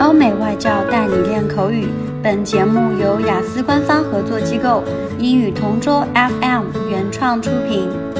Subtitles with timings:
[0.00, 1.88] 欧美外教带你练口语。
[2.22, 4.82] 本节目由雅思官方合作机构
[5.18, 8.14] 英语同桌 FM 原创出品。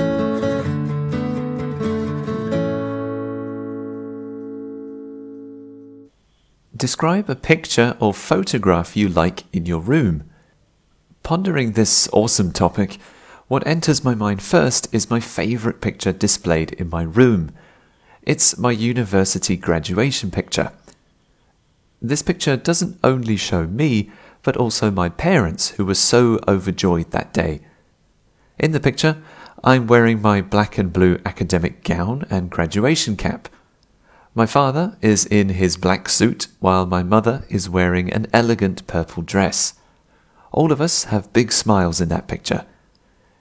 [6.76, 10.24] Describe a picture or photograph you like in your room.
[11.22, 12.98] Pondering this awesome topic,
[13.48, 17.52] what enters my mind first is my favorite picture displayed in my room.
[18.22, 20.72] It's my university graduation picture.
[22.01, 24.09] This picture doesn't only show me,
[24.41, 27.61] but also my parents, who were so overjoyed that day.
[28.57, 29.21] In the picture,
[29.63, 33.49] I'm wearing my black and blue academic gown and graduation cap.
[34.33, 39.23] My father is in his black suit, while my mother is wearing an elegant purple
[39.23, 39.73] dress.
[40.53, 42.65] All of us have big smiles in that picture.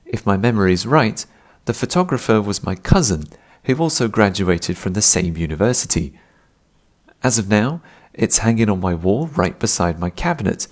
[0.05, 1.25] If my memory is right,
[1.67, 3.25] the photographer was my cousin,
[3.65, 6.19] who also graduated from the same university.
[7.23, 7.83] As of now,
[8.19, 10.67] it's hanging on my wall right beside my cabinet.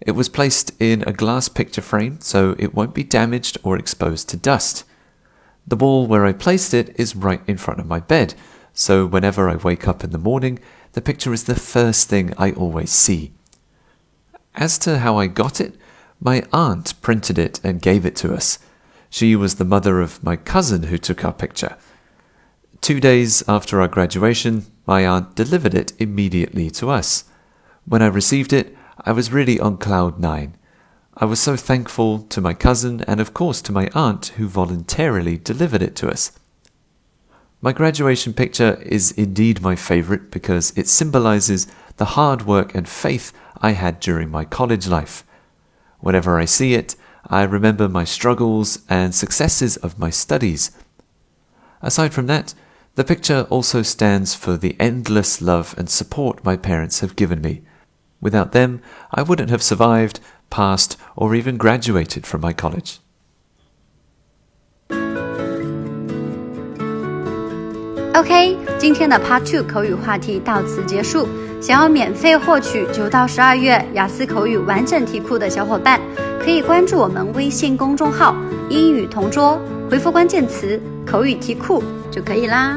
[0.00, 4.28] It was placed in a glass picture frame so it won't be damaged or exposed
[4.28, 4.84] to dust.
[5.66, 8.34] The wall where I placed it is right in front of my bed,
[8.72, 10.60] so whenever I wake up in the morning,
[10.92, 13.32] the picture is the first thing I always see.
[14.54, 15.74] As to how I got it,
[16.20, 18.58] my aunt printed it and gave it to us.
[19.10, 21.76] She was the mother of my cousin who took our picture.
[22.84, 27.24] Two days after our graduation, my aunt delivered it immediately to us.
[27.86, 30.58] When I received it, I was really on cloud nine.
[31.16, 35.38] I was so thankful to my cousin and, of course, to my aunt who voluntarily
[35.38, 36.32] delivered it to us.
[37.62, 43.32] My graduation picture is indeed my favorite because it symbolizes the hard work and faith
[43.62, 45.24] I had during my college life.
[46.00, 46.96] Whenever I see it,
[47.28, 50.70] I remember my struggles and successes of my studies.
[51.80, 52.52] Aside from that,
[52.95, 57.61] the picture also stands for the endless love and support my parents have given me.
[58.21, 58.79] Without them,
[59.11, 62.97] I wouldn't have survived, passed, or even graduated from my college.
[68.13, 71.27] OK，今天的 Part Two 口语话题到此结束。
[71.61, 76.01] 想要免费获取九到十二月雅思口语完整题库的小伙伴，
[76.41, 78.35] 可以关注我们微信公众号“
[78.69, 80.81] 英语同桌”，回复关键词“
[81.14, 81.80] 口语题库”
[82.10, 82.76] 就可以啦。